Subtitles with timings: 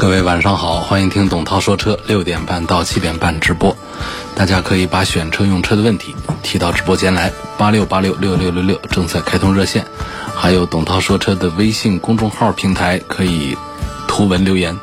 [0.00, 3.76] 各位晚上好，欢迎听董涛说车，六点半到七点半直播。
[4.34, 9.84] 大家可以把选车用车的问题提到直播间来，八六八六六六六六正在开通热线，
[10.34, 13.58] 还有董涛说车的微信公众号平台可以
[14.08, 14.80] 图文留言。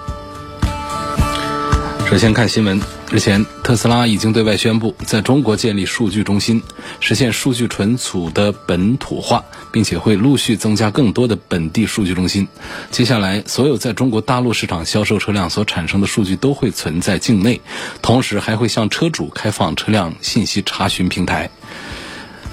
[2.08, 6.62] 首先看新闻，日前特斯拉已经对外宣布，在中国建立数据中心，
[7.00, 12.46] 实现数据存储的本土化，并且会陆续增加更多的本地数据中心。
[12.92, 17.62] 接下来，所有在中国大陆市场销售车辆所产生的数据都会存在境内，
[18.02, 21.50] 同时还会向车主开放车辆信息查询平台。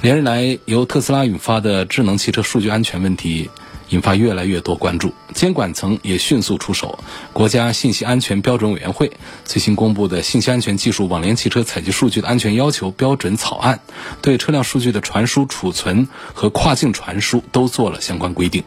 [0.02, 3.50] 连日来，由特斯拉引发的智能汽车数据安全问题。
[3.90, 6.98] 引发越来越多关注，监管层也迅速出手。
[7.32, 9.12] 国家信息安全标准委员会
[9.44, 13.80] 最新公布的《信息安全技术网联汽车采集数据的安全要求标准》草案，
[14.22, 18.62] 对车辆数据的传输、储存和跨境传输都做了相关规定。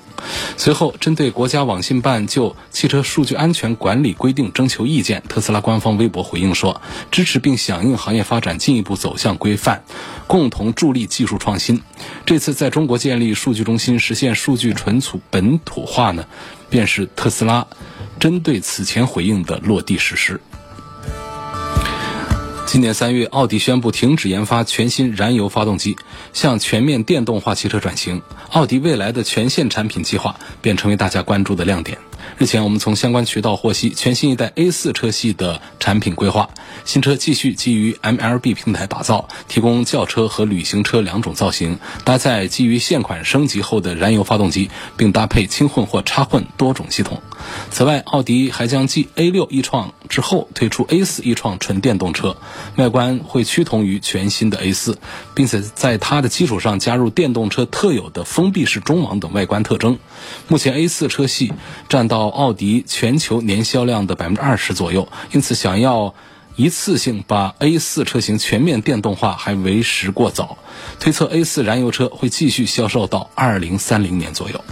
[0.58, 6.82] 随后，针对国家网信办就汽车数据安全管理规定征求意见，特斯拉官方微博回应说，
[7.12, 9.84] 支持并响应行业发展进一步走向规范，
[10.26, 11.82] 共同助力技术创新。
[12.26, 15.00] 这次在中国建立数据中心，实现数据存
[15.30, 16.26] 本土化呢，
[16.70, 17.68] 便是特斯拉
[18.20, 20.42] 针对此前回应的落地实施。
[22.66, 25.96] 今年三月，奥迪宣布停止研发全新燃油发动机，
[26.34, 28.22] 向全面电动化汽车转型。
[28.52, 31.98] 奥迪未来的全线产品计划便成为大家关注的亮点。
[32.38, 36.50] 日前，我们从相关渠道获悉，全新一代 A4 车系的产品规划，
[36.86, 47.22] 新车继续基于 MLB 平台打造，提供轿车和旅行车两种造型，搭载基于现款升级后的燃油发动机，并搭配轻混或插混多种系统。
[47.72, 52.38] 此外，奥迪还将继 A6 e 创之后推出 A4 e 创纯电动车，
[52.76, 54.96] 外观会趋同于全新的 A4，
[55.34, 59.98] 并且在它的基础上加入电动车特有的封闭式中网等外观特征。
[60.48, 61.54] 目前 A4 车系
[61.90, 66.16] 占到到奥迪全球年销量的百分之二十左右，因此想要
[66.56, 70.58] 一次性把 A 四车型全面电动化还为时过早。
[71.00, 74.64] 推测 A 四燃油车会继续销售到二零三零年左右。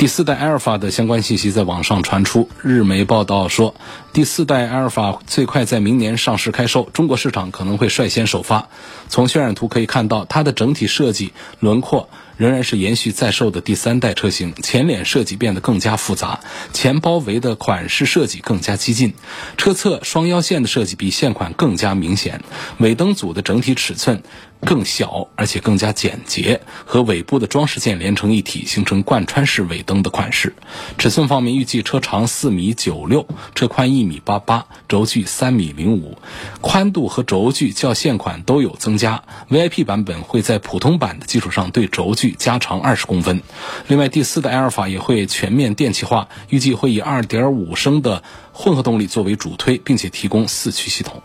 [0.00, 3.76] 第四代阿尔法的相关信息在网上传出，日媒报道说，
[4.12, 8.66] 第四代阿尔法最快在明年上市开售，中国市场可能会率先首发。
[9.08, 12.08] 从渲染图可以看到，它的整体设计轮廓。
[12.36, 16.40] 仍然是延续在售的第三代车型，前脸设计变得更加复杂，
[16.72, 19.14] 前包围的款式设计更加激进，
[19.56, 22.42] 车侧双腰线的设计比现款更加明显，
[22.78, 24.22] 尾灯组的整体尺寸
[24.60, 30.54] 更小，而且更加简洁，和尾部的装饰件连成一体，形成贯穿式尾灯的款式。
[30.98, 36.16] 尺寸方面，预计车长四米九六，车宽一米八八，轴距三米零五，
[36.60, 39.24] 宽度和轴距较现款都有增加。
[39.50, 42.21] VIP 版本会在普通版的基础上对轴距。
[42.30, 43.42] 加长二十公分。
[43.88, 48.22] 另外，第四代埃尔法也会全面电气化，预计会以二点五升的
[48.52, 51.20] 混合动力作为主推，并且提供四驱系统。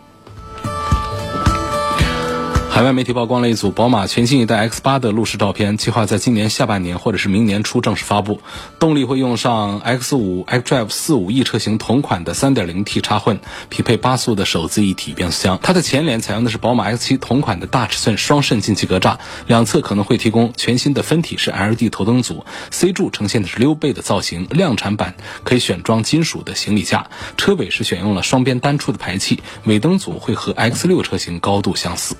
[2.78, 8.40] 海外媒体曝光了一组宝马全新一代 X 八的路试照片，计划在今年下半年或者是明年初正式发布。
[8.78, 15.58] 动力会用上 X 五 xDrive 四五 E 车型同款的 3.0T 插混，匹配八速的手自一体变速箱。
[15.60, 19.18] 它的前脸采用的是宝马 X 七同款的大尺寸双肾进气格栅，
[19.48, 22.46] 两侧可能会提供全新的分体式 LED 头灯组。
[22.70, 27.08] C 柱呈现的是溜背的造型，量产版可以选装金属的行李架。
[27.36, 32.14] 车尾是选用了双边单出的排气，尾灯组会和 X 六车型高度相似。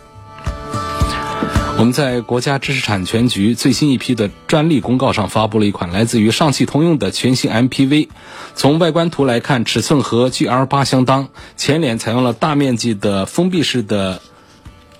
[1.79, 8.09] 我们在国家知识产权局最新一批的专利公告上发布了一款来自于上汽通用的全新 MPV。
[8.57, 14.21] 从外观图来看，尺寸和 GL8 相当，前脸采用了大面积的封闭式的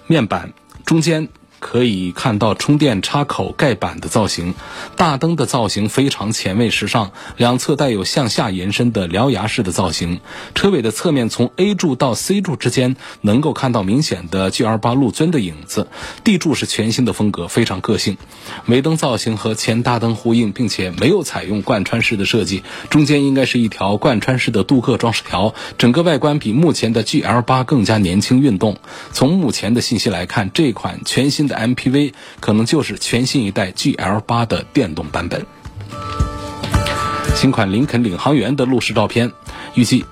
[0.07, 0.53] 面板，
[0.85, 1.29] 中间。
[1.61, 4.55] 可以看到充电插口盖板的造型，
[4.95, 10.21] 大灯的造型非常前卫时尚，两侧带有向下延伸的獠牙式的造型。
[10.55, 15.89] 车尾的侧面从 A 柱到 C 柱之间能够看到明显的 GL8 陆尊的影子。
[16.23, 18.19] D 柱是全新的风格，非常个性。
[18.67, 25.55] 尾灯造型和前大灯呼应，并且没有采用贯穿式的设计，中间应该是一条贯穿式的镀铬装饰条。
[25.77, 28.77] 整个外观比目前的 GL8 更加年轻运动。
[29.13, 31.48] 从目前的信息来看，这款全新。
[31.49, 35.45] 的 MPV 可能就是全新一代 GL 八的电动版本。
[37.35, 39.33] 新款林肯领航员的路试照片，
[39.75, 40.05] 预计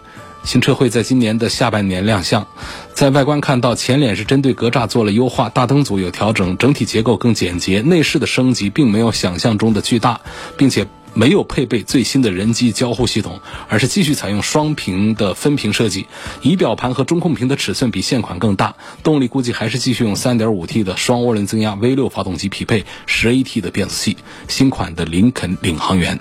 [0.44, 2.46] 新车会在今年的下半年亮相。
[2.94, 7.82] 在外观看到，前脸是针对格栅做了优化，大灯组有调整，整体结构更简洁。
[7.82, 10.20] 内饰的升级并没有想象中的巨大，
[10.56, 16.06] 并且没有配备最新的人机交互系统，而是继续采用双屏的分屏设计。
[16.42, 24.18] 仪表盘和中控屏的尺寸比现款更大，动力估计还是继续用 3.5T 的双涡轮增压 V6 发动机匹配 10AT 的变速器。
[24.46, 26.20] 新款的林肯领航员。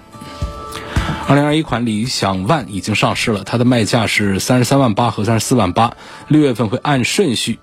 [1.27, 5.97] 二零二一款理想 ONE 已经上市了，它的卖价是三十三万八和三十四万八，
[6.27, 7.59] 六月份会按顺序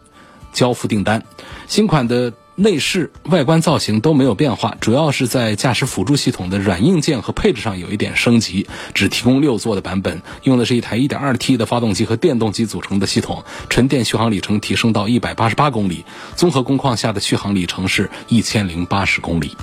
[0.52, 1.25] 交付订单。
[1.67, 16.05] 新款的内饰、外观造型都没有变化，主要是在驾驶辅助系统的软硬件和配置上有一点升级，只提供六座的版本，用的是一台一点二 T 的发动机和电动机组成的系统，纯电续航里程提升到一百八十八公里，
[16.37, 19.57] 综合工况下的续航里程是一千零八十公里。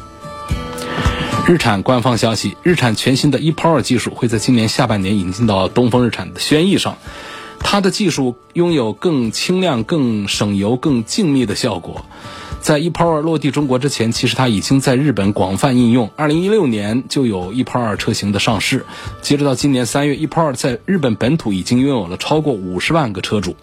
[1.48, 6.98] 日产官方消息，日产全新的 ePower 技术会在今年下半年引进到东风日产的轩逸上。
[7.62, 12.06] 它的技术拥有更轻量、更省油、更静谧的效果。
[12.62, 16.10] 在 ePower 落地中国之前，其实它已经在日本广泛应用。
[16.18, 18.86] 2016年就有 ePower 车型的上市，
[19.22, 23.56] 截止到今年三月，ePower 在日本本土已经拥有了超过五十万个车主。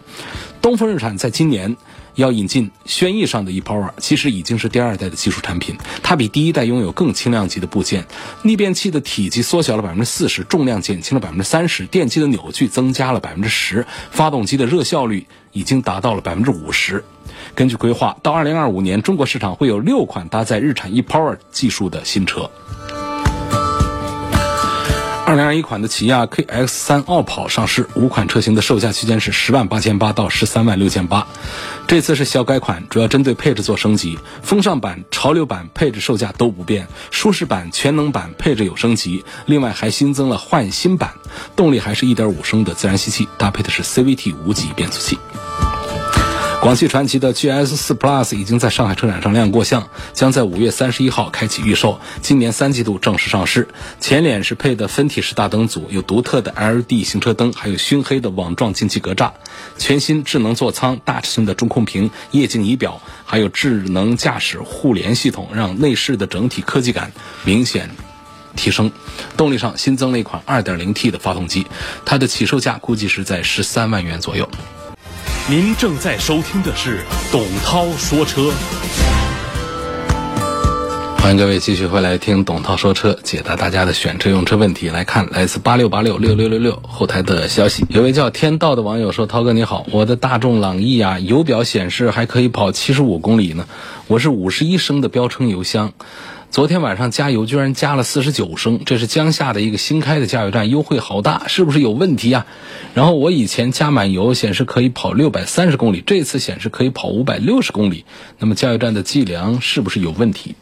[0.60, 1.76] 东风日产在今年。
[2.16, 5.76] 要引进轩逸上的 ePower，其实已经是第二代的技术产品。
[6.02, 8.06] 它比第一代拥有更轻量级的部件，
[8.40, 17.04] 逆变器的体积缩小了百分之四十，重量减轻了百分之三十，电机的扭矩增加了百分之十，发动机的热效率已经达到了百分之五十。
[17.56, 22.50] 根据规划，到二零二五年，中国市场会有六款搭载日产 ePower 技术的新车。
[25.24, 31.26] 二零二一款的起亚 KX 三傲跑上市，五款车型的售价区间是十万八千八到十三万六千八。
[31.88, 34.18] 这次是小改款，主要针对配置做升级。
[34.42, 41.14] 风尚版、潮流版配置售价都不变，舒适版、全能版配置有升级，另外还新增了焕新版，
[41.56, 45.18] 动力还是一点五升的自然吸气，搭配的是 CVT 无级变速器。
[46.66, 53.68] 广汽传祺的 GS 四 Plus 已经在上海车展上亮过相，将在五月三十一号开启预售，今年三季度正式上市。
[54.00, 59.30] 前脸是配的分体式大灯组，有独特的 LED 行车灯，还有熏黑的网状进气格栅。
[59.78, 67.12] 全新智能座舱、大尺寸的中控屏、液晶仪表，还有智能驾驶互联系统，让内饰的整体科技感
[67.44, 67.90] 明显
[68.56, 68.90] 提升。
[69.36, 71.68] 动力上新增了一款 2.0T 的发动机，
[72.04, 74.50] 它的起售价估计是在十三万元左右。
[75.48, 77.00] 您正在收听的是
[77.30, 78.50] 董涛说车，
[81.18, 84.88] 欢迎各位继续回来听董涛说车，解答大家的选车用车问题。
[84.88, 93.66] 来看来自八六八六六六六六后台的消息，有位叫天道的网友说：“涛哥你好，我的大众朗逸啊，油表显示还可以跑七十五公里呢，
[94.06, 95.92] 我是五十一升的标称油箱。”
[96.56, 102.46] 昨天晚上加油居然加了四十九升，这是江夏的一个新开的加油站，优惠好大，是不是有问题啊？
[102.94, 108.06] 然后我以前加满油显示可以跑六百三十公里，这次显示可以跑五百六十公里，
[108.38, 110.54] 那么加油站的计量是不是有问题？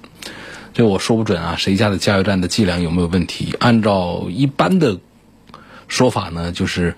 [0.73, 3.55] 这我说不准啊，谁家的加油站的计量有没有问题？
[3.61, 4.99] 按照一般的
[5.87, 6.96] 说法呢，就是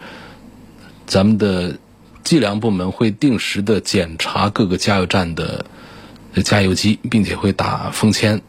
[1.05, 1.77] 咱们的
[2.25, 5.67] 计量部门会定时的检查各个加油站的
[6.43, 8.41] 加油机，并且会打封签。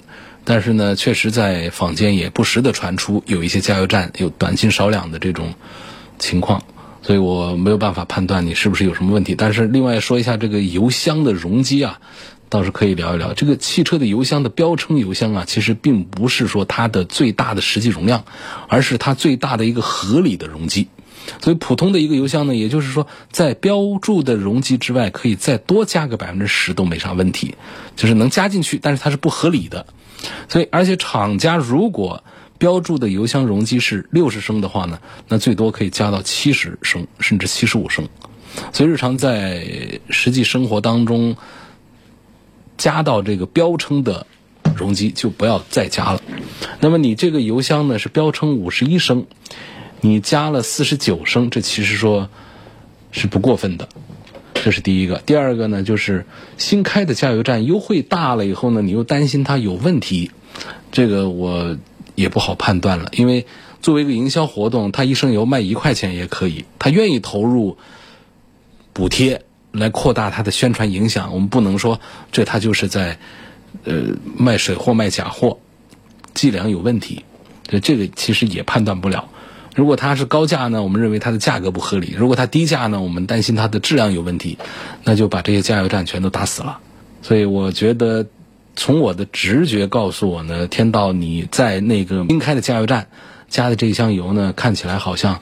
[0.49, 5.55] 但是呢，确实在坊间也不时的传出有一些加油站有短斤少两的这种
[6.19, 6.63] 情况，
[7.01, 9.35] 所以我没有办法判断你是不是有什么问题。
[9.35, 11.99] 但是另外说一下这个油箱的容积啊，
[12.47, 13.33] 倒是可以聊一聊。
[13.33, 18.23] 这个汽车的油箱的标称油箱啊，其实并不是说它的最大的实际容量，
[18.69, 20.87] 而是它最大的一个合理的容积。
[21.41, 27.55] 所以普通的一个油箱呢，也就是说在标注的容积之外，可以再多加个百分之十都没啥问题，
[27.97, 29.87] 就是能加进去，但是它是不合理的。
[30.47, 32.23] 所以，而且厂家如果
[32.57, 38.07] 标注的油箱容积是六十升的话呢，那最多可以加到七十升，甚至七十五升。
[38.73, 41.35] 所以，日常在实际生活当中
[42.77, 44.25] 加到这个标称的
[44.75, 46.21] 容积就不要再加了。
[46.79, 49.25] 那么，你这个油箱呢是标称五十一升，
[50.01, 52.27] 你加了四十九升，这其实说
[53.11, 53.87] 是不过分的。
[54.63, 56.25] 这是第一个，第二个呢，就是
[56.57, 60.31] 新开的加油站优惠大了以后呢，你又担心它有问题，
[60.91, 61.77] 这个我
[62.15, 63.09] 也不好判断了。
[63.13, 63.45] 因为
[63.81, 67.77] 作为一个营销活动，它一升油卖一块钱也可以，他愿意投入
[68.91, 71.33] 补贴来扩大它的宣传影响。
[71.33, 71.99] 我们不能说
[72.31, 73.19] 这他就是在
[73.85, 75.59] 呃卖水货卖假货，
[76.33, 77.23] 计量有问题，
[77.67, 79.29] 这这个其实也判断不了。
[79.77, 84.57] 如果它是高价呢，我们认为它的价格不合理；如果它低价呢，我们担心它的质量有问题，
[85.03, 86.79] 那就把这些加油站全都打死了。
[87.21, 88.25] 所以我觉得，
[88.75, 93.05] 从我的直觉告诉我呢，天道你在那个新开的加油站，
[93.49, 95.41] 加的这一箱油呢，看起来好像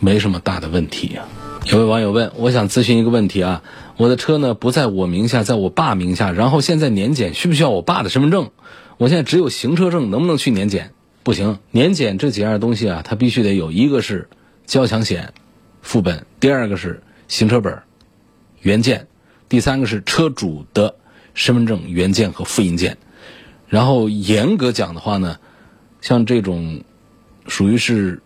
[0.00, 1.22] 没什么大的问题呀。
[1.66, 3.62] 有位网友问，我想咨询一个问题啊，
[3.98, 8.50] 我的车呢不在我名下，在我爸名下，然后现在年检需不需要我爸的身份证？
[8.98, 10.90] 我现在只有行车证，能不能去年检？
[11.26, 14.28] 不行，年检这几样东西啊，它必须得有一个是
[14.64, 15.34] 交强险
[15.82, 17.82] 副本，第二个是行车本
[18.60, 19.08] 原件，
[19.48, 20.94] 第三个是车主的
[21.34, 22.96] 身份证原件和复印件。
[23.68, 25.40] 然后严格讲的话呢，
[26.00, 26.84] 像这种
[27.48, 28.22] 属于是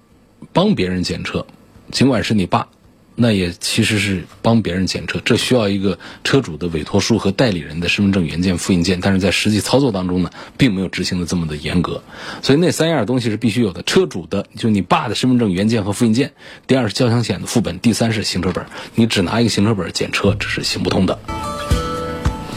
[0.53, 1.47] 帮别人检车，
[1.91, 2.69] 尽管是你爸。
[3.17, 12.03] 那也其实是帮别人检车，这需要一个车主的委托书和代理人的身份证原件、复印件，但是在实际操作当中呢，并没有执行的这么的严格，
[12.41, 16.29] 所以那三样东西是必须有的：车主的，就你爸的身份证原件和复印件；
[16.67, 18.65] 第二是交强险的副本；第三是行车本。
[18.95, 21.19] 你只拿一个行车本检车，这是行不通的。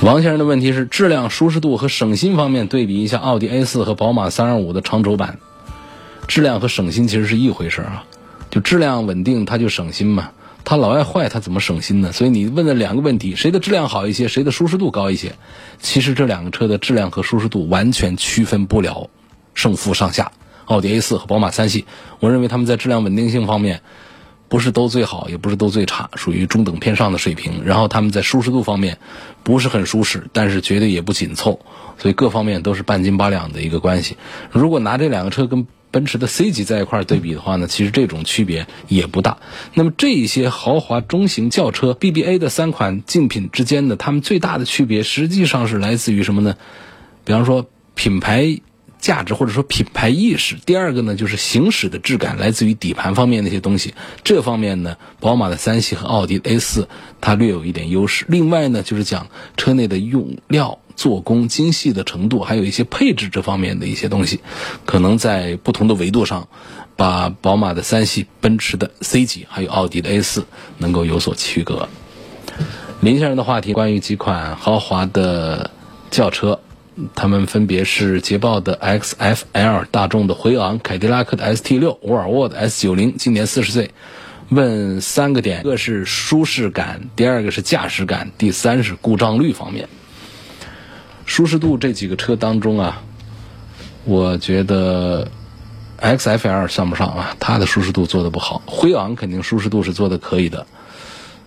[0.01, 5.39] 王先生的问题是：质量、舒适度和省心方面对比一下奥迪 A 四和宝马三二五的长轴版，
[6.27, 8.05] 质量和省心其实是一回事啊，
[8.49, 10.31] 就质量稳定，它就省心嘛。
[10.65, 12.11] 它老爱坏，它怎么省心呢？
[12.11, 15.35] 所以你问了两个问题，谁的质量好一些，谁的舒适度高一些？
[15.79, 19.09] 其实这两个车的质量和舒适度完全区分不了
[19.53, 20.31] 胜负上下。
[20.65, 21.85] 奥迪 A 四和宝马三系，
[22.21, 23.81] 我认为他们在质量稳定性方面
[24.47, 27.65] 不是都最好，也不是都最差，属于中等偏上的水平。
[27.65, 28.99] 然后他们在舒适度方面
[29.43, 31.59] 不是很舒适，但是绝对也不紧凑，
[31.97, 34.15] 所以各方面都是半斤八两的一个关系。
[34.51, 39.37] 如果拿这两个车跟奔驰的 C 级在一块对比的话呢，其实这种区别也不大。
[39.75, 46.55] 那么这一些豪华中型轿车 BBA 的三款竞品之间呢，它们最大的区别实际上是来自于什么呢？
[47.23, 48.59] 比方说品牌
[48.97, 50.55] 价值或者说品牌意识。
[50.65, 53.93] 第二个呢，就是行驶的质感，来自于底盘方面那些东西。
[54.23, 56.87] 这方面呢，宝马的三系和奥迪 A 四
[57.21, 58.25] 它略有一点优势。
[58.27, 60.79] 另外呢，就是讲车内的用料。
[60.95, 64.39] 做工精细的程度，还有一些配置这方面的一些东西，
[64.85, 66.47] 可能在不同的维度上，
[66.95, 70.45] 把宝马的三系、奔驰的 C 级，还有奥迪的 A 四
[70.77, 71.87] 能够有所区隔。
[73.01, 75.71] 林先生的话题关于几款豪华的
[76.09, 76.59] 轿车，
[77.15, 83.91] 他们分别是捷豹的 XFL、大众的辉昂、凯迪拉克的 ST 六、沃尔沃的 S 九零，今年四十岁。
[84.49, 89.89] 问三个点：一个是舒适感，第二个是驾驶感，第三是故障率方面。
[91.25, 93.01] 舒适度这几个车当中啊，
[94.03, 95.27] 我觉得
[95.99, 98.61] XFL 算不上啊，它的舒适度做的不好。
[98.65, 100.65] 辉昂肯定舒适度是做的可以的，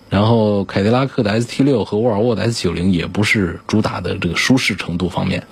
[0.09, 5.45] 然后凯迪拉克的 ST 六和沃尔沃的 S 九零也不是主打的这个舒适程度方面，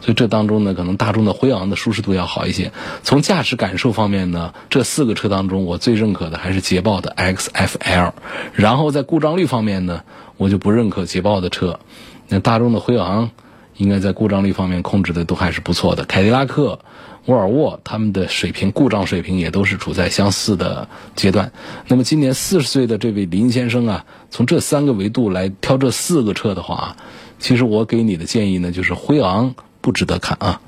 [0.00, 2.72] 所以这当中呢，可能大众的辉昂的舒适度要好一些。
[3.04, 8.12] 从驾驶感受方面呢，这四个车当中，我最认可的还是捷豹的 XFL。
[8.54, 10.02] 然后在故障率方面呢，
[10.36, 11.78] 我就不认可捷豹的车，
[12.26, 13.30] 那大众的辉昂。
[13.78, 16.04] 应该在故障率方面控制的都还是不错的。
[16.04, 16.78] 凯迪拉克、
[17.24, 21.52] 沃尔沃他们的水平故障水平也都是处在相似的阶段。
[21.86, 26.96] 那么今年四十岁的这位林先生啊，从这三个维度来挑这四个车的话啊，
[27.38, 30.60] 其实我给你的建议呢，就是辉昂不值得看啊。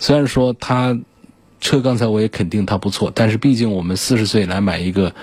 [0.00, 0.98] 虽然说它
[1.60, 5.14] 车刚才我也肯定它不错，但是毕竟我们四十岁来买一个。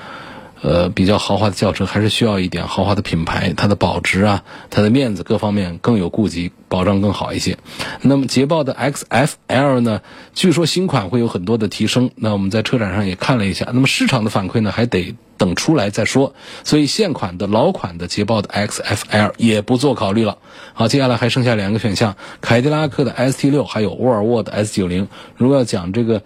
[0.62, 7.58] 呃，比较豪华的轿车还是需要一点豪华的品牌，它的保值啊，它的面子各方面更有顾及，保障更好一些。
[8.02, 10.02] 那么捷豹的 XFL 呢，
[10.36, 12.12] 据说新款会有很多的提升。
[12.16, 16.36] 那我们在车展上也看了一下，那么市场的反馈呢，还得等出来再说。
[16.64, 20.38] 所以现款的老款的捷豹的 XFL 也不做考虑了。
[20.74, 25.08] 好，接下来还剩下两个选项：凯迪拉克的 ST 六，还有沃尔沃的 S 九零。
[25.38, 26.22] 如果要讲这个。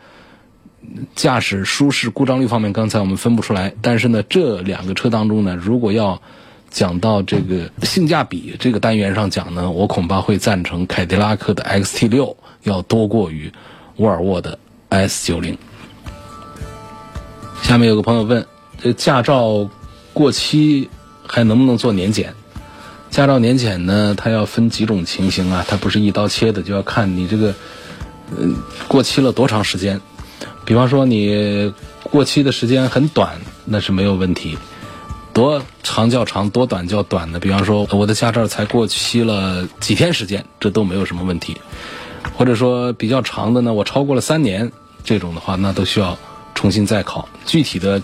[1.15, 3.73] 驾驶舒适、故障率方面，刚才我们分不出来。
[3.81, 6.21] 但是呢，这两个车当中呢，如果要
[6.69, 13.51] 讲到这个性价比这个单元上讲呢，我恐怕会赞成凯迪拉克的 XT 六要多过于
[13.97, 15.57] 沃尔沃的 S 九零。
[17.61, 18.45] 下面有个朋友问：
[18.81, 19.69] 这驾照
[20.13, 20.89] 过期
[21.25, 22.33] 还能不能做年检？
[23.09, 25.65] 驾照年检呢，它要分几种情形啊？
[25.67, 27.55] 它不是一刀切的，就要看你这个
[28.37, 28.57] 嗯
[28.89, 30.01] 过期了多长时间。
[30.65, 31.73] 比方说你
[32.03, 34.57] 过期的时间很短，那是没有问题。
[35.33, 37.39] 多长较长，多短较短的。
[37.39, 41.57] 比方说我的驾照才过期了几天时间，这都没有什么问题。
[42.37, 44.71] 或者说比较长的呢，我超过了三年，
[45.03, 46.17] 这种的话那都需要
[46.53, 47.27] 重新再考。
[47.45, 48.01] 具体的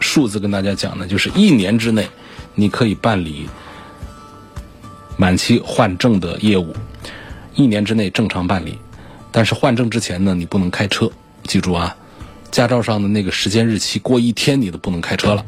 [0.00, 2.08] 数字跟大家讲呢，就是一年之内
[2.54, 3.48] 你可以办理
[5.16, 6.74] 满期换证的业务，
[7.54, 8.78] 一年之内正常办理。
[9.30, 11.10] 但是换证之前呢，你不能开车。
[11.44, 11.96] 记住啊，
[12.50, 15.44] 驾照上的那个时间日期过一天你都不能开车了，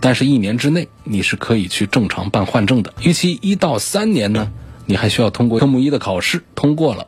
[0.00, 2.92] 但是一年之内你是可以去正常办换证的。
[3.02, 4.52] 逾期一到三年呢，
[4.86, 7.06] 你还需要通过科目一的考试，通过了，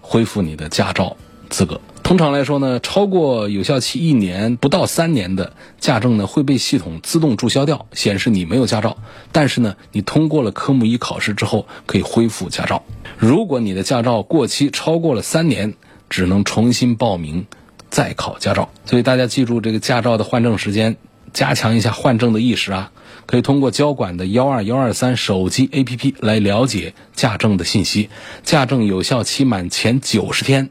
[0.00, 1.16] 恢复你的驾照
[1.50, 1.80] 资格。
[2.02, 8.98] 通常来说呢，超过有效期一年不到三年的驾证呢，会被系统自动注销掉，显示你没有驾照。
[9.32, 12.84] 但是呢，你通过了科目一考试之后，可以恢复驾照。
[13.16, 15.72] 如果你的驾照过期超过了三年，
[16.10, 17.46] 只能重新报名
[17.94, 18.72] 再考驾照。
[18.84, 20.96] 所以大家记住这个驾照的换证时间，
[21.32, 22.90] 加强一下换证的意识啊！
[23.26, 28.10] 可以通过交管的幺二幺二三手机 APP 来了解驾证的信息。
[28.42, 30.70] 驾证有效期满前九十天。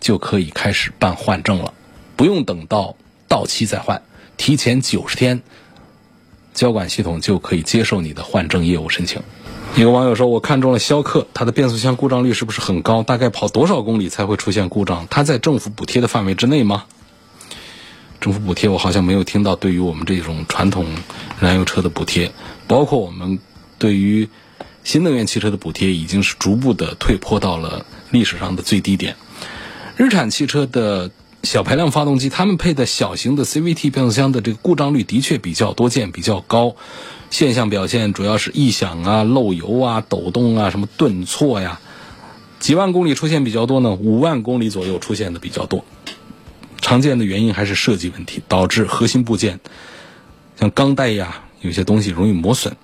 [0.00, 1.74] 就可以开始办换证了，
[2.14, 2.94] 不用等到
[3.26, 4.02] 到期再换，
[4.36, 5.42] 提前九十天，
[6.54, 9.20] 交管系统就可以接受你的换证业务申请。
[9.78, 13.04] 一个网友说：“我看中了逍客，它的变速箱故障率是不是很高？
[13.04, 15.06] 大概跑多少公里才会出现故障？
[15.08, 16.86] 它在政府补贴的范围之内吗？”
[18.20, 20.84] 政府补贴我好像没有听到，对于我们这种传统
[21.38, 22.32] 燃油车的补贴，
[22.66, 23.38] 包括我们
[23.78, 24.28] 对于
[24.82, 29.14] 新能源汽车的补贴，已经是逐步的退坡到了历史上的最低点。
[29.96, 31.12] 日产汽车的
[31.44, 36.74] 小排量发动机，他们配的小型的 CVT 变速箱的这个故障率的确比较多见，比较高。
[37.30, 41.80] 现象表现主要是异响啊、漏油啊、抖动啊、什么顿挫呀。
[42.58, 45.84] 几万公里出现比较多呢，五万公里左右出现的比较多。
[46.80, 49.60] 常见的原因还是设计问题，导致核心部件
[50.58, 52.74] 像钢带呀，有些东西容易磨损。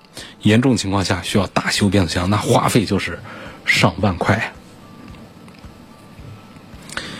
[0.43, 3.19] 严重情况下需要大修变速箱，那花费就是
[3.65, 4.53] 上万块。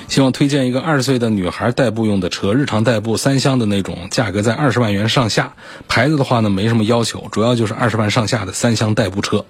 [0.07, 5.53] 希望推荐一个二十岁的女孩代步用的车，日常代步三厢的那种，价格在二十万元上下。
[5.87, 9.45] 牌子的话呢，没什么要求，主要就是二十万上下的三厢代步车。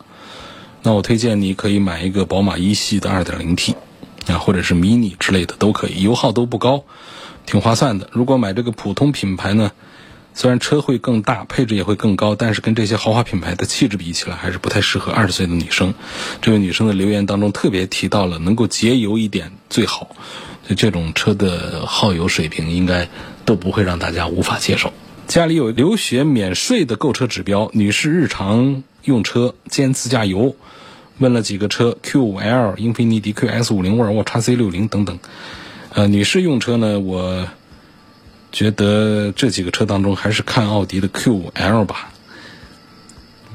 [0.81, 3.75] 那我推荐你可以买一个宝马一系的二点零 T，
[4.27, 6.83] 啊，或者是迷你之类的都可以，油耗都不高，
[7.45, 8.09] 挺划算的。
[8.11, 9.71] 如果买这个普通品牌呢？
[10.37, 15.93] 虽然车会更大，配置也会更高，但是跟这些豪华品牌的气质比起来，还是不太适合二十岁的女生。
[16.41, 20.09] 这位女生的留言当中特别提到了能够节油一点最好，
[20.63, 23.07] 所以这种车的耗油水平应该
[23.45, 24.91] 都不会让大家无法接受。
[25.25, 30.57] 家里有留学免税的购车指标，女士日常用车兼自驾游，
[31.17, 35.17] 问了几个车，Q5L、英菲尼迪 QS50、沃尔沃 XC60 等等。
[35.93, 37.47] 呃，女士用车呢，我。
[38.55, 42.13] 觉得这几个车当中，还是看奥迪的 Q5L 吧。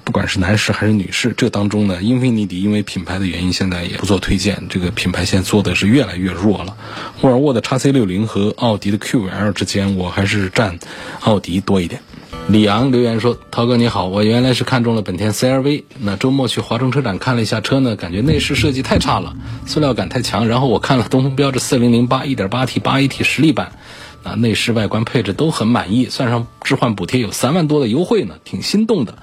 [0.04, 4.66] 不管是男士还是女士，这当中呢，英菲尼迪因为品牌的原因，现在也不做推荐。
[4.68, 6.76] 这个品牌现在做的是越来越弱了。
[7.22, 10.78] 沃尔沃的 XC60 和奥迪的 Q5L 之间，我还是占
[11.20, 12.02] 奥迪多一点。
[12.48, 19.34] 李昂留言说：“涛哥你好，我原来是看中了本田 CRV，那周末去华中车展看了一下车呢，感觉内饰设计太差了，
[19.64, 20.46] 塑料感太强。
[20.46, 23.72] 然后我看了东风标致4008 1.8T 8AT 实力版。”
[24.22, 29.18] 啊，内饰外观配置都很满意，算上置换补贴有三万多的优惠呢，挺心动的。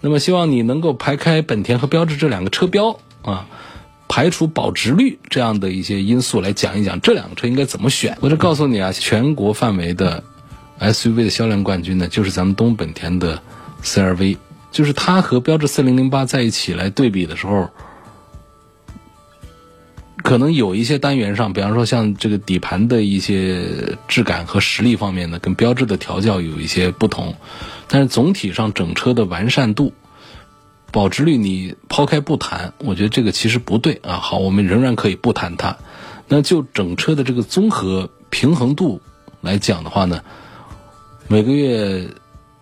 [0.00, 3.46] 那么希望你能够排开本田和标致这两个车标啊，
[4.08, 8.18] 排除保值率这样的一些因素来讲一讲这两个车应该怎么选。
[8.20, 10.24] 我这告诉你啊，全国范围的
[10.80, 13.40] SUV 的销量冠军呢，就是咱们东本田的
[13.84, 14.38] CRV，
[14.72, 17.70] 就是它和标致4008在一起来对比的时候。
[20.22, 27.34] 可能有一些单元上，比方说像这个底盘的一些质感和实力方面呢，跟标志的调教有一些不同，
[27.88, 29.92] 但是总体上整车的完善度、
[30.90, 34.14] 保值率，你抛开不谈，我觉得这个其实不对啊。
[34.14, 35.76] 好，我们仍然可以不谈它。
[36.28, 39.00] 那就整车的这个综合平衡度
[39.40, 40.22] 来讲的话呢，
[41.28, 42.08] 每个月。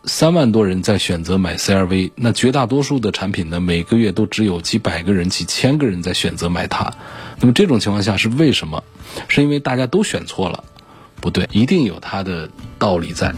[0.05, 6.93] 三万多人在选择买 CRV，那绝大多数的产品呢，每个月都只有几百个人、几千个人在选择买它。
[7.39, 8.83] 那么这种情况下是为什么？
[9.29, 10.65] 是因为大家都选错了？
[11.21, 13.35] 不对，一定有它的道理在。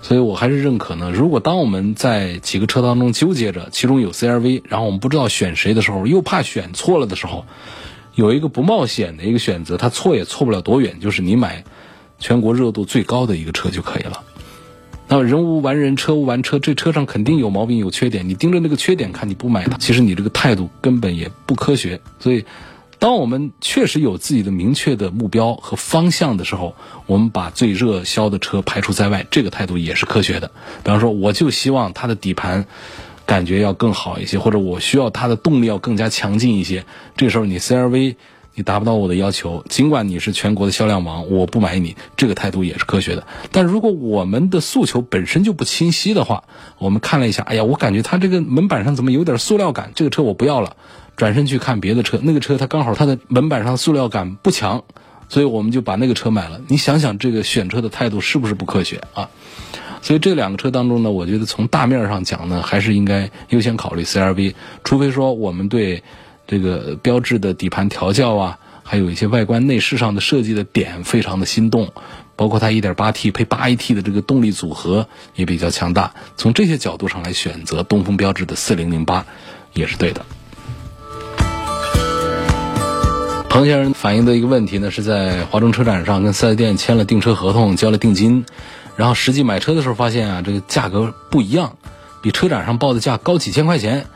[0.00, 1.10] 所以我还是认可呢。
[1.10, 7.44] 如果当我们在几个车当中纠结着，其中有 CRV，然后我们不知道选谁的时候，又怕选错了的时候，
[8.14, 11.64] 有一个不冒险的一个选择，它错也错不了多远，就是你买
[12.20, 14.22] 全国热度最高的一个车就可以了。
[15.10, 18.28] 那人无完人，车无完车，这车上肯定有毛病、有缺点。
[18.28, 21.98] 你盯着那个缺点看，你不买它，其实你这个态度根本也不科学。
[22.20, 22.44] 所以，
[22.98, 30.48] 当我们确实有自己的明确的目标和方向的时候，我们把最热销的车排除在外，这个态度也是科学的。
[30.84, 32.66] 比方说，我就希望它的底盘
[33.24, 36.84] 感觉要更好一些，或者我需要它的动力要更加强劲一些。
[37.16, 38.16] 这时候，你 CRV。
[38.58, 43.24] 你达不到我的要求，尽管你是全国的销量王，我不买你，这个态度也是科学的。
[43.52, 46.42] 但如果我们的诉求本身就不清晰的话，
[46.78, 50.74] 我们看了一下，哎呀，我感觉它这个门板上怎么有点塑料感，这个车我不要了，
[51.16, 54.82] 转身去看别的车，那个车它刚好它的门板上塑料感不强，
[55.28, 56.60] 所以我们就把那个车买了。
[56.66, 59.30] 你想想这个选车的态度是不是不科学啊？
[60.02, 66.02] 所以这两个车当中呢，我觉得从大面上讲呢，还是应该优先考虑 CRV，除非说我们对。
[66.48, 71.92] 这个标志的底盘调教啊，还有一些外观内饰上的设计的点非常的心动，
[72.36, 76.14] 包括它 1.8T 配 8AT 的这个动力组合也比较强大。
[76.38, 79.24] 从这些角度上来选择东风标致的4008
[79.74, 80.24] 也是对的。
[83.50, 88.46] 彭先生反映的一个问题呢，是在华中车展上跟 4S 店签了订车合同，交了定金，
[88.96, 91.76] 然后实际买车的时候发现啊，这个价格不一样，
[92.22, 94.06] 比车展上报的价高几千块钱。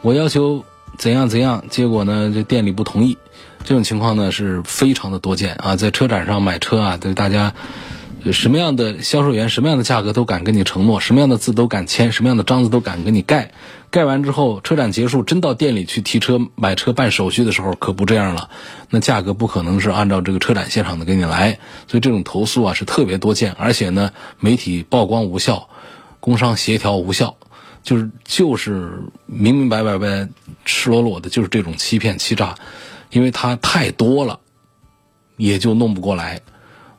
[0.00, 0.64] 我要求
[0.98, 3.16] 怎样怎样，结果呢，这店里不同意。
[3.64, 7.54] 这种情况呢是非常的多见啊，在车展上买车啊，对大家
[8.32, 13.52] 什么样的销售员、什么样的价格都敢跟你承诺，什么样的字都敢签，什么样的章子都敢给你盖。
[13.90, 18.50] 盖完之后，车展结束，真到店里去提车、买车、办手续的时候，可不这样了。
[18.90, 23.52] 那价格不可能是按照这个车展现场的给你来，所以这种投诉啊是特别多见。
[23.52, 25.68] 而且呢，媒体曝光无效，
[26.20, 27.36] 工商协调无效，
[27.88, 28.92] 就是就是
[29.24, 30.28] 明明白白白、
[30.64, 32.54] 赤裸裸的，就是这种欺骗欺诈，
[33.10, 34.38] 因为它太多了，
[35.38, 36.40] 也就弄不过来。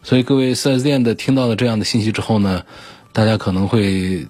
[0.02, 2.64] 所以各位四 S 店的听到了这样的信息之后呢，
[3.12, 4.28] 大家可能会。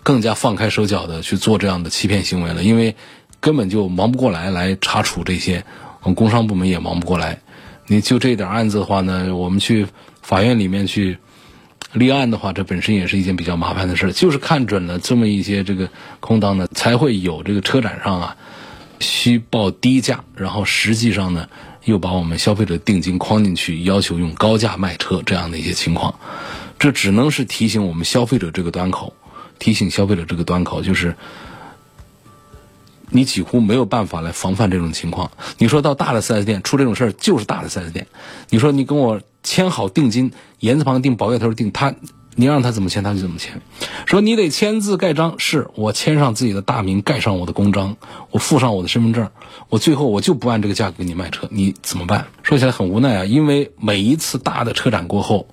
[0.00, 2.96] 更加放开手脚的去做这样的欺骗行为了，因为
[3.40, 5.62] 根本就忙不过来来查处这些，
[6.00, 7.38] 我们工商部门也忙不过来。
[7.88, 9.86] 你就这点案子的话呢，我们去
[10.22, 11.18] 法院里面去
[11.92, 14.12] 立案的话，这本身也是一件比较麻烦的事。
[14.12, 15.88] 就是看准了这么一些这个
[16.20, 18.36] 空档呢，才会有这个车展上啊
[19.00, 21.48] 虚报低价，然后实际上呢
[21.84, 26.14] 又把我们消费者定金框进去，要求用高价卖车这样的一些情况。
[26.78, 29.14] 这只能是提醒我们消费者这个端口。
[29.58, 31.16] 提醒消费者这个端口，就是
[33.10, 35.32] 你几乎没有办法来防范这种情况。
[35.58, 38.06] 你说到大的 4S 店出这种事儿，就是大的 4S 店。
[38.50, 40.30] 你说你跟我签好定金，
[40.60, 41.94] 言字旁定，宝月头定，他
[42.34, 43.62] 你让他怎么签他就怎么签。
[44.04, 47.96] 说你得签字盖章，是我签上自己的大名，盖上我的公章，
[48.30, 49.30] 我附上我的身份证，
[49.70, 52.26] 我最后我就不按这个价格给你卖车，你怎么办？
[52.42, 55.48] 说起来很无奈啊，因为每一次大的车展过后，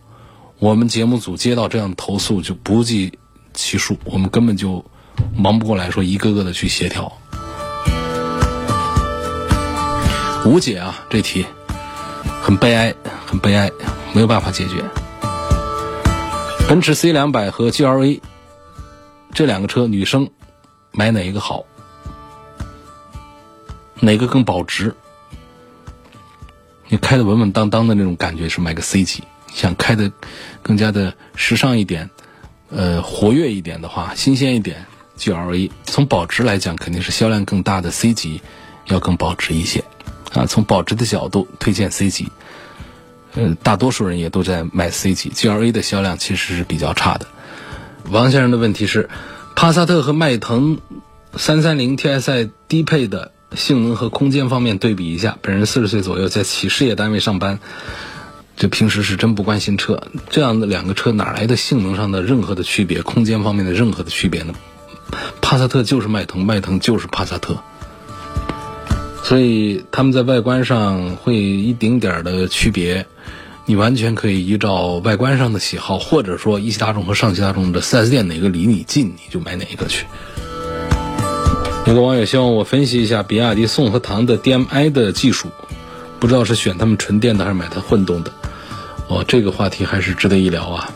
[0.59, 3.17] 我们节目组接到这样的投诉就不计。
[3.53, 4.83] 其数，我们根本就
[5.33, 7.09] 忙不过来，说一个个的去协调，
[10.43, 11.05] 无解啊！
[11.09, 11.45] 这题
[12.45, 12.93] 很悲哀，
[13.25, 13.71] 很悲哀，
[14.13, 14.75] 没有办法解决。
[16.69, 18.21] 奔驰 C 两百和 GLA
[19.33, 20.29] 这两个车，女生
[20.91, 21.65] 买哪一个好？
[23.99, 24.93] 哪个更保值？
[26.87, 30.11] 你开的稳稳当当的那种感觉是买个 C 级，想开的
[30.61, 32.11] 更加的时尚一点。
[32.69, 35.71] 呃，活跃一点的话，新鲜一点，G L A。
[35.85, 38.39] 从保值来讲，肯定是销量更大的 C 级
[38.85, 39.83] 要更保值一些
[40.35, 40.45] 啊。
[40.45, 42.29] 从保值的角度推荐 C 级，
[43.33, 47.27] 呃，大多数人也都在买 C 级，G L A 的销量其实是比较差的。
[48.09, 49.09] 王先生的问题是，
[49.55, 50.79] 帕萨特和迈腾
[51.35, 55.37] 三三零 T S I 低配的性能和空间方面对比一下。
[55.41, 57.59] 本人四十岁左右，在企事业单位上班。
[58.57, 64.53] 这平时是真不关心车，这样的两个车哪来的性能上的任何的区别，空间方面的任何的区别呢？
[65.41, 67.61] 帕萨特就是迈腾，迈腾就是帕萨特，
[69.25, 73.07] 所以他们在外观上会一丁点儿的区别，
[73.65, 80.05] 你完全可以依照外观上的喜好，或者说一汽大众和上汽大众的 4S 店哪个离你近，你就买哪一个去。
[81.87, 85.49] 有个网友希望我分析一下比亚迪宋和唐的 DMI 的技术。
[86.19, 88.31] 不知道是选他们纯电的还是买它混动的，
[89.07, 90.89] 哦，这个话题还是值得一聊啊。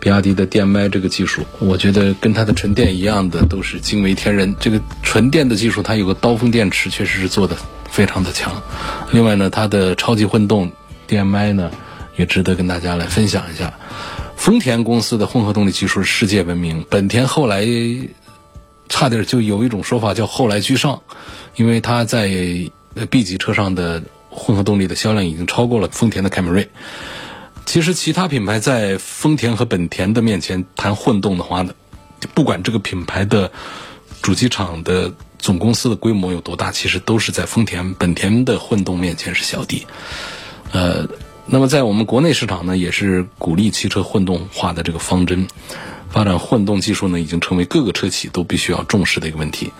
[0.00, 4.54] 比亚迪的 DMi 这个技术，我觉得跟它的纯电一样的都是惊为天人。
[4.58, 7.56] 这个纯电的技术，它有个刀锋电池，确实是做的
[7.94, 8.60] 非常的强。
[9.12, 10.72] 另外呢，它的超级混动
[11.08, 11.70] DMI 呢，
[12.16, 13.72] 也值得跟大家来分享一下。
[14.36, 17.64] 丰田公司的混合动力技术是世界闻名，本田后来
[18.88, 21.02] 差点就有一种说法叫后来居上，
[21.54, 22.28] 因为它在
[23.08, 24.02] B 级车上的。
[24.36, 26.68] 混合动力的销量已经超过了丰田的凯美瑞。
[27.66, 31.72] 其实，其他品牌在丰田和本田的面前谈混动的话呢，
[32.34, 33.52] 不管这个品牌的
[34.22, 35.12] 主机厂的
[35.44, 39.86] 总公司的规模有多大，其实都是在丰田、本田的混动面前是小弟。
[40.72, 41.06] 呃，
[41.44, 45.46] 那么在我们国内市场呢，也是鼓励汽车混动化的这个方针，
[46.08, 49.70] 发展混动技术呢，已经成为各个车企都必须要重视的一个问题。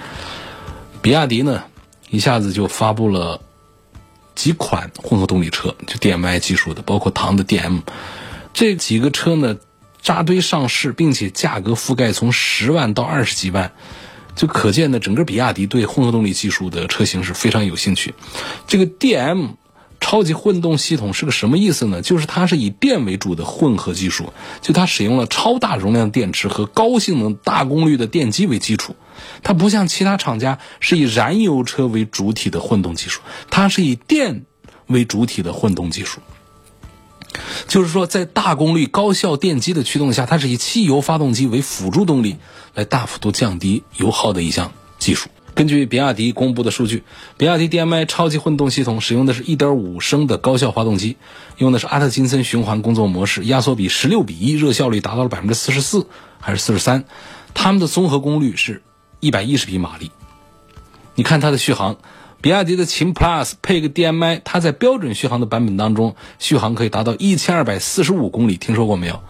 [1.01, 1.65] 比亚迪呢，
[2.11, 3.41] 一下子就发布了。
[4.35, 7.83] 几款混合动力车，就 DM-i 技术的，包括唐的 DM，
[8.53, 9.57] 这几个车呢
[10.03, 13.71] 扎堆上市，并且价格覆盖从十万到二十几万，
[14.35, 18.15] 就可见呢整个比亚迪对混合动力技术的车型是非常有兴趣。
[18.67, 19.51] 这个 DM
[20.01, 22.03] 超级混动系统是个什么意思呢？
[22.03, 28.97] 就是它是以电为主的混合技术，就它使用了超大容量电池和高性能大功率的电机为基础。
[29.43, 34.45] 它不像其他厂家是以燃油车为主体的混动技术，它是以电
[34.89, 36.21] 为主体的混动技术。
[37.67, 42.37] 就是说，在大功率高效电机的驱动下，它是以汽油发动机为辅助动力，
[42.75, 45.29] 来大幅度降低油耗的一项技术。
[45.55, 47.05] 根据比亚迪公布的数据，
[47.37, 51.17] 比亚迪 DMI 超级混动系统使用的是一点五升的高效发动机，
[51.59, 56.09] 用的是阿特金森循环工作模式，压缩比十六比一，热效率达到了百分之四十四
[56.41, 57.05] 还是四十三，
[57.55, 58.83] 它们的综合功率是
[59.21, 60.11] 一百一十匹马力。
[61.15, 61.99] 你看它的续航，
[62.45, 69.23] 比亚迪的秦 Plus 配个 DMI，它在标准续航的版本当中，续航可以达到一千二百四十五公里，听说过没有？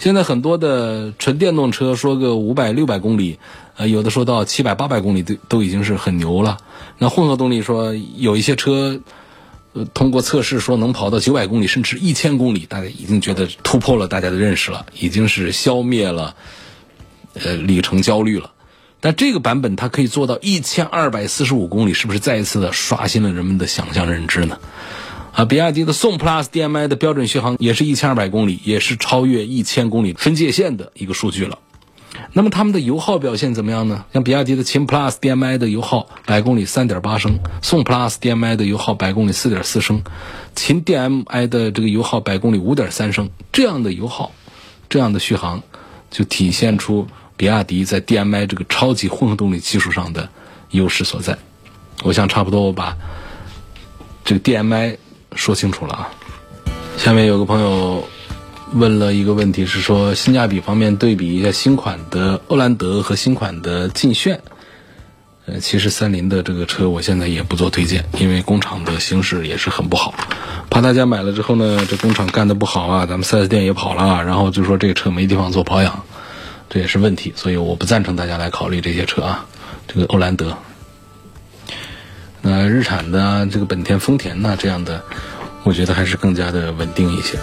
[0.00, 3.38] 现在很多的纯电动车说个五百六百公里。
[3.76, 6.58] 呃，有的说到七百八百公里都都已经是很牛了。
[6.98, 9.00] 那混合动力说有一些车，
[9.94, 16.34] 通过测试说能跑到九百公里，甚至一千公里，大家已经觉得突破了大家的认识了，已经是消灭了
[17.34, 18.50] 呃里程焦虑了。
[19.06, 24.58] 那这个版本它可以做到一千二百四十五公里，是不是再一次的刷新了人们的想象认知呢？
[25.32, 31.60] 啊，比亚迪的宋 PLUS DM-i 的标准续航也是一千二百公里，也是超越一千公里分界线的一个数据了。
[32.32, 34.04] 那么它们的油耗表现怎么样呢？
[34.12, 40.02] 像比亚迪的秦 Plus DM-i 的油耗百公里三点八升，宋 Plus DM-i 的油耗百公里四点四升，
[40.56, 44.32] 秦 DM-i 的这个油耗百公里五点三升，这样的油耗，
[44.88, 45.62] 这样的续航，
[46.10, 47.06] 就体现出
[47.36, 50.28] 比亚迪在 DM-i 这个超级混合动力技术上的
[50.70, 51.36] 优势所在。
[52.02, 52.96] 我想差不多我把
[54.24, 54.96] 这个 DM-i
[55.34, 56.08] 说清楚了啊。
[56.96, 58.06] 下面有个朋友。
[58.74, 64.40] 问了一个问题，是说性价比方面对比一下新款的欧蓝德和新款的劲炫。
[65.46, 70.12] 呃，其实三菱的这个车我现在也不做推荐，因为工厂的形势也是很不好，
[70.68, 76.02] 怕大家买了之后呢，这工厂干的不好啊，咱们 4S 店也跑了，然后就说这个车没地方做保养，
[76.68, 79.46] 这也是问题，所以我不赞成大家来考虑这些车啊。
[79.88, 80.58] 这个欧蓝德，
[82.42, 85.04] 那日产的这个本田、丰田呢这样的，
[85.62, 87.38] 我觉得还是更加的稳定一些。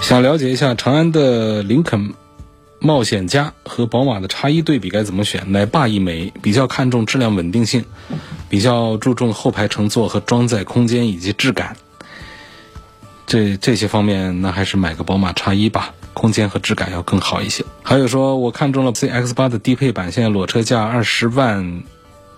[0.00, 2.14] 想了解一下长安的林肯
[2.78, 5.52] 冒险家和宝马的叉一对比该怎么选？
[5.52, 7.84] 奶爸一枚，比较看重质量稳定性，
[8.48, 11.76] 比较注重后排乘坐和装载空间以及质感。
[13.26, 17.64] 这这些方面，那还是买个宝马叉一吧，空间和质感要更好一些。
[17.82, 21.82] 还有说，我看中了 CX 八的低配版，现在裸车价二十万。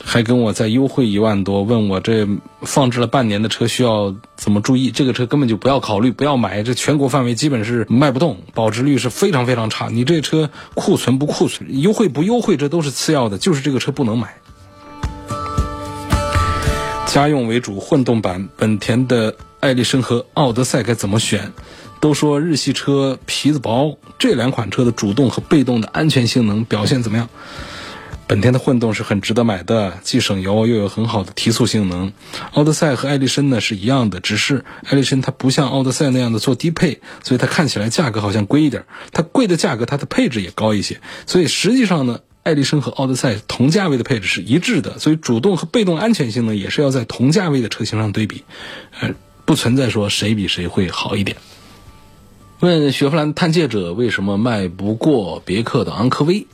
[0.06, 2.28] 还跟我再优惠一万多，问我这
[2.60, 4.90] 放置了半年的车需要怎么注意？
[4.90, 6.62] 这个车根本就不要考虑，不要买。
[6.62, 9.88] 这全国范围基本是卖不动，保值率是非常非常差。
[9.88, 14.34] 你这车库存不库存，优惠不优惠，这都是次要的，就是这个车不能买。
[17.06, 21.52] 家用为主混动版本田的艾力绅和奥德赛该怎么选？
[22.04, 27.30] 都说日系车皮子薄，这两款车的主动和被动的安全性能表现怎么样？
[28.26, 32.12] 本田的混动是很值得买的，既省油又有很好的提速性能。
[32.52, 38.84] 奥德赛和艾力绅呢是一样的，只是艾力绅它不像奥德赛那样的做低配，所以它看起来价格好像贵一点。
[39.14, 41.00] 它贵的价格，它的配置也高一些。
[41.24, 48.44] 所以实际上呢，艾力绅和奥德赛同价位的配置是一致的，所以主动和被动安全性呢也是要在同价位的车型上对比，
[49.00, 49.14] 呃，
[49.46, 51.38] 不存在说谁比谁会好一点。
[52.64, 56.46] 问雪佛兰探界者为什么卖不过别克的昂科威？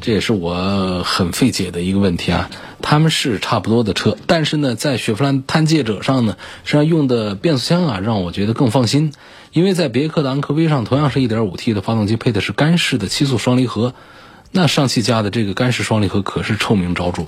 [0.00, 2.50] 这也是我很费解的一个问题啊！
[2.82, 9.12] 他们是差不多的车，但是呢，在雪佛兰探界者上呢，实际上用的变速箱啊，让我觉得更放心。
[9.52, 13.94] 因为在别克的昂科威上，同样是一点五 T 的发动机，配的是干式的七速双离合。
[14.52, 17.26] 那上汽家的这个干式双离合可是臭名昭著，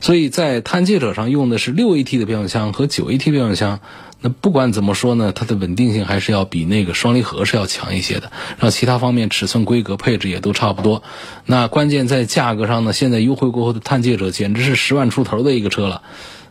[0.00, 3.80] 所以在探界者上用的是六 AT 的变速箱和九 AT 变速箱。
[4.24, 8.30] 那不管怎么说呢，它的稳定性还是要比那个双离合是要强一些的。
[8.50, 11.02] 然后其他方面尺寸、规格、配置也都差不多。
[11.46, 16.02] 那关键在价格上呢，现在优惠过后的探界者简直是十万出头的一个车了，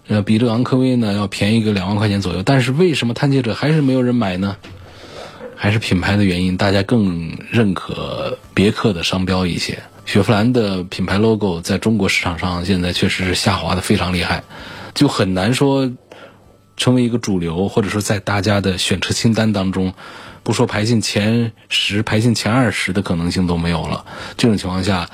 [0.08, 2.44] 呃，比这昂科威呢要便宜个两万块钱左右。
[2.44, 4.58] 但是为什么探界者还是没有人买呢？
[5.64, 9.78] 还是品牌的原因，大家更认可别克的商标一些。
[10.08, 14.44] 雪佛兰的品牌 logo 在中国市场上现在确实是下滑的非常厉害，
[14.96, 15.92] 就很难说。
[16.78, 19.94] 成为一个主流，或者说在大家的选车清单当中，
[20.42, 24.04] 不说排进前十、排进前二十的可能性都没有了。
[24.36, 25.08] 这种情况下，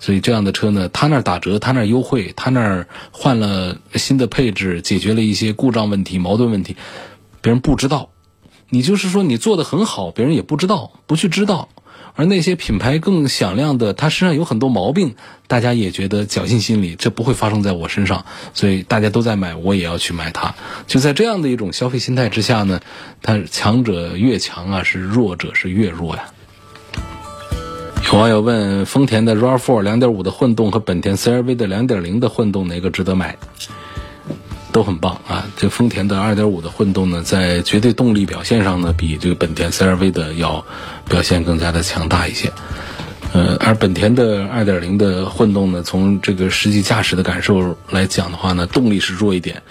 [0.00, 6.76] 所以这样的车呢，他那儿打折，他那儿优惠，他那儿换了新的配置，解决了一些故障问题、矛盾问题，
[7.40, 8.10] 别人不知道。
[8.74, 11.68] 你就是说你做的很好，别人也不知道，不去知道。
[12.14, 15.14] 而那些品牌更响亮的，他身上有很多毛病，
[15.46, 20.54] 大家也觉得侥幸心理，这不会发生在我身上，所以大家都在买，我也要去买它。
[20.86, 22.80] 就在这样的一种消费心态之下呢，
[23.20, 26.24] 它强者越强啊，是弱者是越弱呀。
[28.10, 33.36] 有网友问：丰田的 RAV4 2.5的混动和本田 CR-V 的2.0的混动哪个值得买？
[34.72, 35.46] 都很棒啊。
[35.56, 40.64] 这丰田的2.5的混动呢，在绝对动力表现上呢，比这个本田 CR-V 的要
[41.08, 42.50] 表现更加的强大一些。
[43.32, 49.62] 呃，而本田的2.0的混动呢，从这个实际驾驶的感受来讲的话呢，动力是弱一点，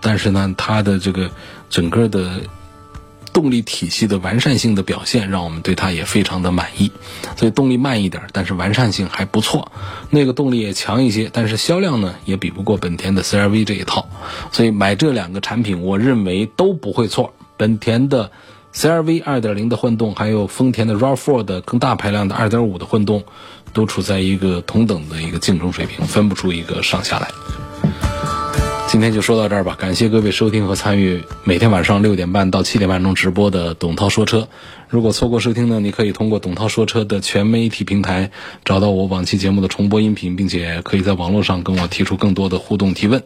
[0.00, 1.30] 但是呢，它的这个
[1.68, 2.40] 整个的
[3.32, 6.90] 动力体系的完善性的表现，让我们对它也非常的满意。
[7.36, 9.70] 所以动力慢一点，但是完善性还不错。
[10.10, 14.08] 那个动力也强一些，但是销量呢也比不过本田的 CR-V 这一套。
[14.52, 17.34] 所以买这两个产品，我认为都不会错。
[17.56, 18.30] 本田的。
[18.72, 23.24] CR-V 2.0的混动，还有丰田的 RAV4 的更大排量的2.5的混动，
[23.72, 27.28] 都处在一个同等的一个竞争水平，分不出一个上下来。
[28.90, 34.48] 今天就说到这儿吧，感谢各位收听和参与每天晚上六点半到七点半钟直播的董涛说车。
[34.88, 38.32] 如果错过收听呢，你可以通过董涛说车的全媒体平台
[38.64, 43.22] 找到我往期节目的重播音频，并且可以在网络上跟我提出更多的互动提问。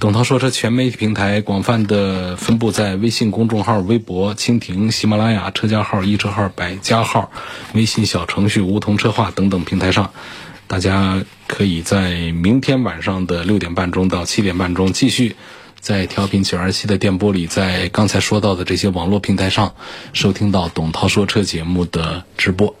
[0.00, 7.30] 董涛说车全媒体平台广泛的分布在微信公众号、微博、蜻蜓、喜马拉雅、车家号、一车号、百家号、
[7.72, 10.10] 微信小程序、梧桐车话等等平台上，
[10.66, 15.36] 大家可以在明天晚上的六点半钟到七点半钟继续
[15.80, 19.74] 在调频九二七的电波里，在刚才说到的这些网络平台上
[20.12, 22.74] 收听到董涛说车节目的直播。